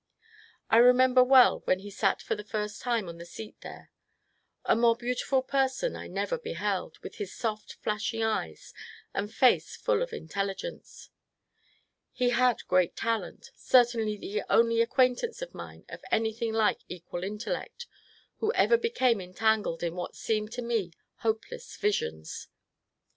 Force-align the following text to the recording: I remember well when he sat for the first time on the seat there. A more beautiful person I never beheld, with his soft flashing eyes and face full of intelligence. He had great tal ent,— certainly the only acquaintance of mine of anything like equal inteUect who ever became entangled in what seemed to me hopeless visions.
I 0.71 0.77
remember 0.77 1.23
well 1.23 1.59
when 1.65 1.77
he 1.77 1.91
sat 1.91 2.23
for 2.23 2.33
the 2.33 2.43
first 2.43 2.81
time 2.81 3.07
on 3.07 3.19
the 3.19 3.23
seat 3.27 3.61
there. 3.61 3.91
A 4.65 4.75
more 4.75 4.95
beautiful 4.97 5.43
person 5.43 5.95
I 5.95 6.07
never 6.07 6.39
beheld, 6.39 6.97
with 7.03 7.17
his 7.17 7.35
soft 7.35 7.73
flashing 7.73 8.23
eyes 8.23 8.73
and 9.13 9.31
face 9.31 9.75
full 9.75 10.01
of 10.01 10.11
intelligence. 10.11 11.11
He 12.11 12.31
had 12.31 12.65
great 12.67 12.95
tal 12.95 13.23
ent,— 13.25 13.51
certainly 13.55 14.17
the 14.17 14.41
only 14.49 14.81
acquaintance 14.81 15.43
of 15.43 15.53
mine 15.53 15.85
of 15.87 16.01
anything 16.09 16.51
like 16.53 16.79
equal 16.89 17.21
inteUect 17.21 17.85
who 18.37 18.51
ever 18.53 18.77
became 18.77 19.21
entangled 19.21 19.83
in 19.83 19.93
what 19.93 20.15
seemed 20.15 20.51
to 20.53 20.63
me 20.63 20.93
hopeless 21.17 21.77
visions. 21.77 22.47